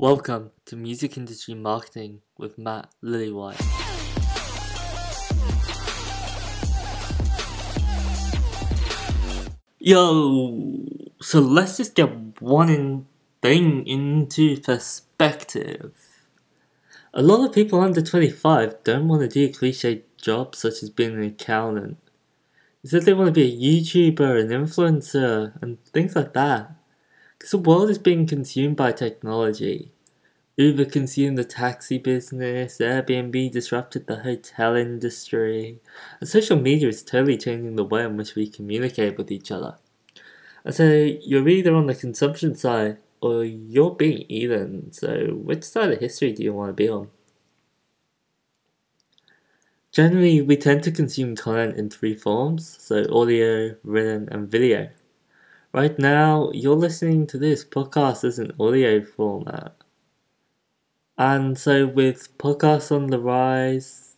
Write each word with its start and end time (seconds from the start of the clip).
Welcome 0.00 0.52
to 0.64 0.76
Music 0.76 1.18
Industry 1.18 1.52
Marketing 1.52 2.22
with 2.38 2.56
Matt 2.56 2.88
Lillywhite. 3.04 3.60
Yo, 9.78 10.56
so 11.20 11.40
let's 11.40 11.76
just 11.76 11.94
get 11.94 12.40
one 12.40 13.08
thing 13.42 13.86
into 13.86 14.58
perspective. 14.62 15.92
A 17.12 17.20
lot 17.20 17.46
of 17.46 17.54
people 17.54 17.82
under 17.82 18.00
25 18.00 18.82
don't 18.82 19.06
want 19.06 19.20
to 19.20 19.28
do 19.28 19.52
cliche 19.52 20.04
jobs 20.16 20.60
such 20.60 20.82
as 20.82 20.88
being 20.88 21.12
an 21.12 21.24
accountant. 21.24 21.98
Instead, 22.82 23.02
they 23.02 23.12
want 23.12 23.26
to 23.26 23.32
be 23.32 23.52
a 23.52 23.82
YouTuber, 23.82 24.40
an 24.40 24.48
influencer, 24.48 25.60
and 25.60 25.78
things 25.84 26.16
like 26.16 26.32
that. 26.32 26.79
The 27.48 27.56
world 27.56 27.88
is 27.88 27.98
being 27.98 28.26
consumed 28.26 28.76
by 28.76 28.92
technology. 28.92 29.92
Uber 30.58 30.84
consumed 30.84 31.38
the 31.38 31.44
taxi 31.44 31.96
business, 31.96 32.76
Airbnb 32.78 33.50
disrupted 33.50 34.06
the 34.06 34.16
hotel 34.16 34.76
industry, 34.76 35.80
and 36.20 36.28
social 36.28 36.60
media 36.60 36.88
is 36.88 37.02
totally 37.02 37.38
changing 37.38 37.76
the 37.76 37.84
way 37.84 38.04
in 38.04 38.18
which 38.18 38.34
we 38.34 38.46
communicate 38.46 39.16
with 39.16 39.32
each 39.32 39.50
other. 39.50 39.78
And 40.64 40.74
so 40.74 40.84
you're 40.84 41.48
either 41.48 41.74
on 41.74 41.86
the 41.86 41.94
consumption 41.94 42.54
side 42.54 42.98
or 43.22 43.42
you're 43.42 43.94
being 43.94 44.26
eaten, 44.28 44.92
so 44.92 45.28
which 45.28 45.64
side 45.64 45.92
of 45.92 46.00
history 46.00 46.32
do 46.32 46.42
you 46.42 46.52
want 46.52 46.68
to 46.68 46.74
be 46.74 46.90
on? 46.90 47.08
Generally, 49.92 50.42
we 50.42 50.58
tend 50.58 50.82
to 50.82 50.92
consume 50.92 51.36
content 51.36 51.78
in 51.78 51.88
three 51.88 52.14
forms, 52.14 52.76
so 52.80 53.06
audio, 53.10 53.76
written, 53.82 54.28
and 54.30 54.46
video. 54.46 54.90
Right 55.72 55.96
now, 56.00 56.50
you're 56.52 56.74
listening 56.74 57.28
to 57.28 57.38
this 57.38 57.64
podcast 57.64 58.24
as 58.24 58.40
an 58.40 58.50
audio 58.58 59.04
format. 59.04 59.76
And 61.16 61.56
so, 61.56 61.86
with 61.86 62.36
podcasts 62.38 62.90
on 62.90 63.06
the 63.06 63.20
rise, 63.20 64.16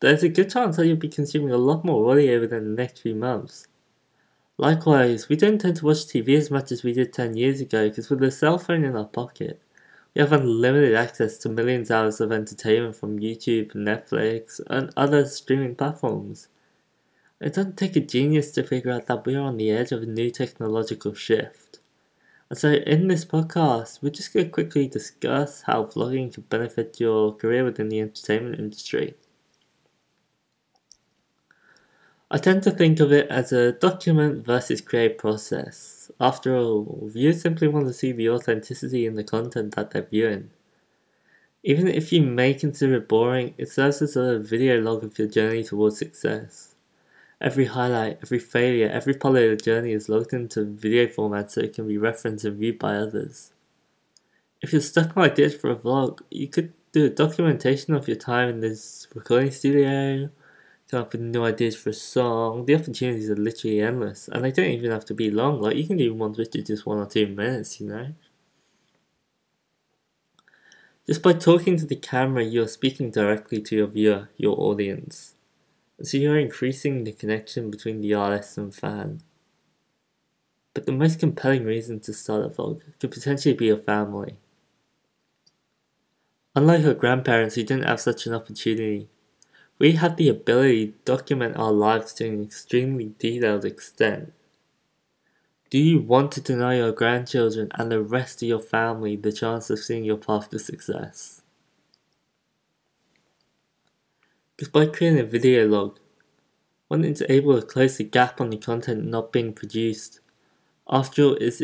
there's 0.00 0.24
a 0.24 0.28
good 0.28 0.50
chance 0.50 0.76
that 0.76 0.86
you'll 0.88 0.96
be 0.96 1.08
consuming 1.08 1.52
a 1.52 1.58
lot 1.58 1.84
more 1.84 2.10
audio 2.10 2.40
within 2.40 2.74
the 2.74 2.82
next 2.82 3.02
few 3.02 3.14
months. 3.14 3.68
Likewise, 4.58 5.28
we 5.28 5.36
don't 5.36 5.60
tend 5.60 5.76
to 5.76 5.86
watch 5.86 6.06
TV 6.06 6.36
as 6.36 6.50
much 6.50 6.72
as 6.72 6.82
we 6.82 6.92
did 6.92 7.12
10 7.12 7.36
years 7.36 7.60
ago 7.60 7.88
because 7.88 8.10
with 8.10 8.22
a 8.24 8.32
cell 8.32 8.58
phone 8.58 8.84
in 8.84 8.96
our 8.96 9.04
pocket, 9.04 9.62
we 10.14 10.20
have 10.22 10.32
unlimited 10.32 10.96
access 10.96 11.38
to 11.38 11.48
millions 11.48 11.90
of 11.90 11.98
hours 11.98 12.20
of 12.20 12.32
entertainment 12.32 12.96
from 12.96 13.20
YouTube, 13.20 13.74
Netflix, 13.74 14.60
and 14.68 14.90
other 14.96 15.24
streaming 15.26 15.76
platforms. 15.76 16.48
It 17.40 17.54
doesn't 17.54 17.78
take 17.78 17.96
a 17.96 18.00
genius 18.00 18.50
to 18.52 18.62
figure 18.62 18.92
out 18.92 19.06
that 19.06 19.24
we're 19.24 19.40
on 19.40 19.56
the 19.56 19.70
edge 19.70 19.92
of 19.92 20.02
a 20.02 20.06
new 20.06 20.30
technological 20.30 21.14
shift. 21.14 21.78
And 22.50 22.58
so, 22.58 22.72
in 22.72 23.08
this 23.08 23.24
podcast, 23.24 24.02
we're 24.02 24.10
just 24.10 24.34
going 24.34 24.46
to 24.46 24.52
quickly 24.52 24.86
discuss 24.86 25.62
how 25.62 25.84
vlogging 25.84 26.34
can 26.34 26.42
benefit 26.50 27.00
your 27.00 27.32
career 27.34 27.64
within 27.64 27.88
the 27.88 28.00
entertainment 28.00 28.58
industry. 28.58 29.14
I 32.30 32.36
tend 32.36 32.62
to 32.64 32.70
think 32.70 33.00
of 33.00 33.10
it 33.10 33.28
as 33.28 33.52
a 33.52 33.72
document 33.72 34.44
versus 34.44 34.82
create 34.82 35.16
process. 35.16 36.10
After 36.20 36.54
all, 36.56 37.08
viewers 37.10 37.40
simply 37.40 37.68
want 37.68 37.86
to 37.86 37.94
see 37.94 38.12
the 38.12 38.28
authenticity 38.28 39.06
in 39.06 39.14
the 39.14 39.24
content 39.24 39.76
that 39.76 39.92
they're 39.92 40.02
viewing. 40.02 40.50
Even 41.62 41.88
if 41.88 42.12
you 42.12 42.20
may 42.22 42.52
consider 42.52 42.96
it 42.96 43.08
boring, 43.08 43.54
it 43.56 43.70
serves 43.70 44.02
as 44.02 44.14
a 44.14 44.38
video 44.38 44.80
log 44.80 45.04
of 45.04 45.18
your 45.18 45.28
journey 45.28 45.64
towards 45.64 45.98
success. 45.98 46.74
Every 47.40 47.64
highlight, 47.64 48.18
every 48.22 48.38
failure, 48.38 48.88
every 48.88 49.14
part 49.14 49.36
of 49.36 49.42
the 49.42 49.56
journey 49.56 49.92
is 49.92 50.10
logged 50.10 50.34
into 50.34 50.64
video 50.64 51.08
format 51.08 51.50
so 51.50 51.62
it 51.62 51.74
can 51.74 51.88
be 51.88 51.96
referenced 51.96 52.44
and 52.44 52.58
viewed 52.58 52.78
by 52.78 52.96
others. 52.96 53.52
If 54.60 54.72
you're 54.72 54.82
stuck 54.82 55.16
on 55.16 55.24
ideas 55.24 55.54
for 55.54 55.70
a 55.70 55.76
vlog, 55.76 56.20
you 56.30 56.48
could 56.48 56.74
do 56.92 57.06
a 57.06 57.10
documentation 57.10 57.94
of 57.94 58.08
your 58.08 58.18
time 58.18 58.50
in 58.50 58.60
this 58.60 59.06
recording 59.14 59.50
studio, 59.52 60.28
come 60.90 61.00
up 61.00 61.12
with 61.12 61.22
new 61.22 61.42
ideas 61.42 61.76
for 61.76 61.90
a 61.90 61.94
song. 61.94 62.66
The 62.66 62.74
opportunities 62.74 63.30
are 63.30 63.36
literally 63.36 63.80
endless, 63.80 64.28
and 64.28 64.44
they 64.44 64.52
don't 64.52 64.66
even 64.66 64.90
have 64.90 65.06
to 65.06 65.14
be 65.14 65.30
long. 65.30 65.62
Like 65.62 65.76
you 65.76 65.86
can 65.86 65.96
do 65.96 66.12
ones 66.12 66.36
which 66.36 66.54
are 66.56 66.62
just 66.62 66.84
one 66.84 66.98
or 66.98 67.06
two 67.06 67.26
minutes, 67.26 67.80
you 67.80 67.86
know. 67.86 68.08
Just 71.06 71.22
by 71.22 71.32
talking 71.32 71.78
to 71.78 71.86
the 71.86 71.96
camera, 71.96 72.44
you're 72.44 72.68
speaking 72.68 73.10
directly 73.10 73.62
to 73.62 73.76
your 73.76 73.86
viewer, 73.86 74.28
your 74.36 74.60
audience. 74.60 75.34
So 76.02 76.16
you're 76.16 76.38
increasing 76.38 77.04
the 77.04 77.12
connection 77.12 77.70
between 77.70 78.00
the 78.00 78.14
artist 78.14 78.56
and 78.56 78.74
fan. 78.74 79.20
But 80.72 80.86
the 80.86 80.92
most 80.92 81.18
compelling 81.18 81.64
reason 81.64 82.00
to 82.00 82.12
start 82.14 82.44
a 82.44 82.48
vlog 82.48 82.80
could 82.98 83.10
potentially 83.10 83.54
be 83.54 83.66
your 83.66 83.76
family. 83.76 84.36
Unlike 86.56 86.84
our 86.84 86.94
grandparents 86.94 87.54
who 87.54 87.62
didn't 87.62 87.84
have 87.84 88.00
such 88.00 88.26
an 88.26 88.34
opportunity, 88.34 89.08
we 89.78 89.92
have 89.92 90.16
the 90.16 90.28
ability 90.28 90.88
to 90.88 90.98
document 91.04 91.56
our 91.56 91.72
lives 91.72 92.14
to 92.14 92.26
an 92.28 92.42
extremely 92.42 93.14
detailed 93.18 93.64
extent. 93.64 94.32
Do 95.70 95.78
you 95.78 96.00
want 96.00 96.32
to 96.32 96.40
deny 96.40 96.76
your 96.78 96.92
grandchildren 96.92 97.68
and 97.74 97.90
the 97.90 98.02
rest 98.02 98.42
of 98.42 98.48
your 98.48 98.60
family 98.60 99.16
the 99.16 99.32
chance 99.32 99.70
of 99.70 99.78
seeing 99.78 100.04
your 100.04 100.18
path 100.18 100.50
to 100.50 100.58
success? 100.58 101.42
Because 104.60 104.72
by 104.72 104.84
creating 104.84 105.20
a 105.20 105.24
video 105.24 105.66
log, 105.66 105.98
one 106.88 107.02
is 107.02 107.24
able 107.30 107.58
to 107.58 107.66
close 107.66 107.96
the 107.96 108.04
gap 108.04 108.42
on 108.42 108.50
the 108.50 108.58
content 108.58 109.06
not 109.06 109.32
being 109.32 109.54
produced. 109.54 110.20
After 110.86 111.22
all, 111.22 111.36
it 111.40 111.62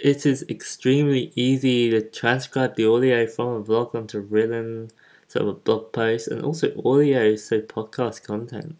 is 0.00 0.44
extremely 0.48 1.30
easy 1.36 1.90
to 1.90 2.00
transcribe 2.00 2.74
the 2.74 2.86
audio 2.88 3.26
from 3.26 3.48
a 3.48 3.62
vlog 3.62 3.94
onto 3.94 4.20
written, 4.20 4.90
sort 5.26 5.42
of 5.42 5.48
a 5.48 5.58
blog 5.58 5.92
post, 5.92 6.28
and 6.28 6.42
also 6.42 6.68
audio, 6.86 7.36
so 7.36 7.60
podcast 7.60 8.22
content. 8.22 8.76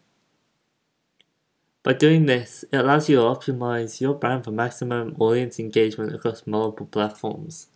By 1.82 1.92
doing 1.92 2.24
this, 2.24 2.64
it 2.72 2.78
allows 2.78 3.10
you 3.10 3.16
to 3.16 3.22
optimize 3.22 4.00
your 4.00 4.14
brand 4.14 4.44
for 4.46 4.50
maximum 4.50 5.14
audience 5.18 5.60
engagement 5.60 6.14
across 6.14 6.46
multiple 6.46 6.86
platforms. 6.86 7.66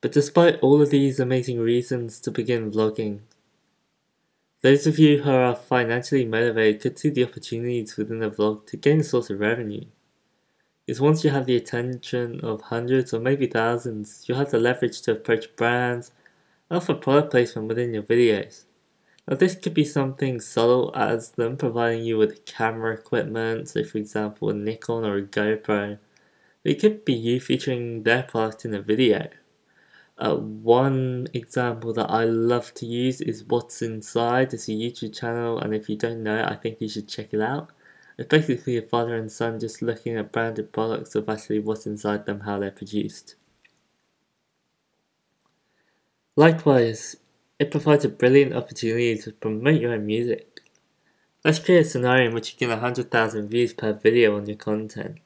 But 0.00 0.12
despite 0.12 0.60
all 0.60 0.82
of 0.82 0.90
these 0.90 1.18
amazing 1.18 1.58
reasons 1.58 2.20
to 2.20 2.30
begin 2.30 2.70
vlogging, 2.70 3.20
those 4.62 4.86
of 4.86 4.98
you 4.98 5.22
who 5.22 5.30
are 5.30 5.54
financially 5.54 6.24
motivated 6.24 6.82
could 6.82 6.98
see 6.98 7.10
the 7.10 7.24
opportunities 7.24 7.96
within 7.96 8.22
a 8.22 8.30
vlog 8.30 8.66
to 8.66 8.76
gain 8.76 9.00
a 9.00 9.04
source 9.04 9.30
of 9.30 9.40
revenue. 9.40 9.84
Because 10.84 11.00
once 11.00 11.24
you 11.24 11.30
have 11.30 11.46
the 11.46 11.56
attention 11.56 12.40
of 12.40 12.60
hundreds 12.60 13.14
or 13.14 13.20
maybe 13.20 13.46
thousands, 13.46 14.24
you'll 14.26 14.38
have 14.38 14.50
the 14.50 14.58
leverage 14.58 15.00
to 15.02 15.12
approach 15.12 15.54
brands 15.56 16.12
and 16.68 16.76
offer 16.76 16.94
product 16.94 17.30
placement 17.30 17.68
within 17.68 17.94
your 17.94 18.02
videos. 18.02 18.64
Now 19.26 19.36
this 19.36 19.56
could 19.56 19.74
be 19.74 19.84
something 19.84 20.40
subtle 20.40 20.92
as 20.94 21.30
them 21.30 21.56
providing 21.56 22.04
you 22.04 22.18
with 22.18 22.44
camera 22.44 22.94
equipment, 22.94 23.68
so 23.68 23.82
for 23.82 23.98
example 23.98 24.50
a 24.50 24.54
Nikon 24.54 25.04
or 25.04 25.16
a 25.16 25.22
GoPro. 25.22 25.98
It 26.64 26.80
could 26.80 27.04
be 27.04 27.14
you 27.14 27.40
featuring 27.40 28.02
their 28.02 28.22
product 28.24 28.64
in 28.64 28.74
a 28.74 28.80
video. 28.80 29.28
Uh, 30.18 30.36
one 30.36 31.26
example 31.34 31.92
that 31.92 32.10
I 32.10 32.24
love 32.24 32.72
to 32.74 32.86
use 32.86 33.20
is 33.20 33.44
What's 33.44 33.82
Inside. 33.82 34.54
It's 34.54 34.68
a 34.68 34.72
YouTube 34.72 35.14
channel, 35.18 35.58
and 35.58 35.74
if 35.74 35.90
you 35.90 35.96
don't 35.96 36.22
know 36.22 36.38
it, 36.38 36.46
I 36.46 36.54
think 36.54 36.80
you 36.80 36.88
should 36.88 37.08
check 37.08 37.34
it 37.34 37.40
out. 37.40 37.70
It's 38.16 38.28
basically 38.28 38.78
a 38.78 38.82
father 38.82 39.14
and 39.14 39.30
son 39.30 39.60
just 39.60 39.82
looking 39.82 40.16
at 40.16 40.32
branded 40.32 40.72
products 40.72 41.14
of 41.14 41.28
actually 41.28 41.58
what's 41.58 41.86
inside 41.86 42.24
them, 42.24 42.40
how 42.40 42.58
they're 42.58 42.70
produced. 42.70 43.34
Likewise, 46.34 47.16
it 47.58 47.70
provides 47.70 48.04
a 48.06 48.08
brilliant 48.08 48.54
opportunity 48.54 49.18
to 49.18 49.32
promote 49.32 49.80
your 49.80 49.92
own 49.92 50.06
music. 50.06 50.60
Let's 51.44 51.58
create 51.58 51.86
a 51.86 51.88
scenario 51.88 52.28
in 52.28 52.34
which 52.34 52.52
you 52.52 52.58
get 52.58 52.70
100,000 52.70 53.48
views 53.48 53.74
per 53.74 53.92
video 53.92 54.36
on 54.36 54.46
your 54.46 54.56
content. 54.56 55.18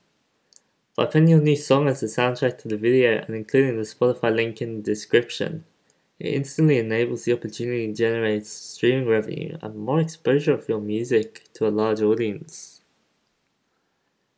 Putting 1.00 1.28
your 1.28 1.41
new 1.41 1.56
song 1.56 1.88
as 1.88 2.00
the 2.00 2.09
soundtrack 2.09 2.59
to 2.59 2.69
the 2.69 2.77
video 2.77 3.25
and 3.27 3.34
including 3.34 3.78
the 3.78 3.84
Spotify 3.84 4.37
link 4.37 4.61
in 4.61 4.76
the 4.76 4.82
description, 4.82 5.64
it 6.19 6.35
instantly 6.35 6.76
enables 6.76 7.25
the 7.25 7.32
opportunity 7.32 7.87
to 7.87 7.94
generate 7.94 8.47
streaming 8.47 9.08
revenue 9.08 9.56
and 9.62 9.76
more 9.76 9.99
exposure 9.99 10.52
of 10.52 10.69
your 10.69 10.79
music 10.79 11.44
to 11.55 11.67
a 11.67 11.70
large 11.70 12.02
audience. 12.02 12.82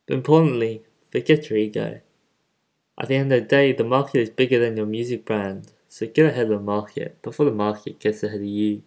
But 0.06 0.14
importantly, 0.14 0.85
forget 1.11 1.50
your 1.50 1.59
ego. 1.59 2.00
At 2.97 3.09
the 3.09 3.17
end 3.17 3.32
of 3.32 3.41
the 3.43 3.49
day, 3.49 3.73
the 3.73 3.82
market 3.82 4.20
is 4.20 4.31
bigger 4.31 4.61
than 4.61 4.76
your 4.76 4.87
music 4.87 5.25
brand, 5.25 5.73
so 5.88 6.06
get 6.06 6.26
ahead 6.26 6.44
of 6.44 6.50
the 6.50 6.61
market 6.61 7.20
before 7.23 7.47
the 7.47 7.50
market 7.50 7.99
gets 7.99 8.23
ahead 8.23 8.38
of 8.38 8.47
you. 8.47 8.85